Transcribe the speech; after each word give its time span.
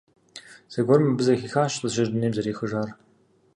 Зэгуэрым 0.73 1.09
абы 1.11 1.23
зэхихащ 1.27 1.73
лӀыжьыр 1.81 2.07
дунейм 2.11 2.33
зэрехыжар. 2.35 2.89